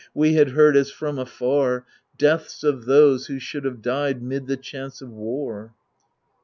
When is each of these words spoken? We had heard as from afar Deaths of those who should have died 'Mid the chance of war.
We 0.15 0.33
had 0.33 0.53
heard 0.53 0.75
as 0.75 0.89
from 0.89 1.19
afar 1.19 1.85
Deaths 2.17 2.63
of 2.63 2.85
those 2.85 3.27
who 3.27 3.37
should 3.37 3.65
have 3.65 3.83
died 3.83 4.23
'Mid 4.23 4.47
the 4.47 4.57
chance 4.57 4.99
of 4.99 5.11
war. 5.11 5.75